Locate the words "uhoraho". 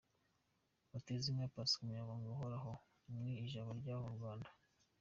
2.35-2.71